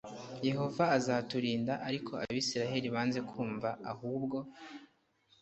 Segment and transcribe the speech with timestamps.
[0.47, 4.37] yehova azaturinda ariko abisirayeli banze kumva ahubwo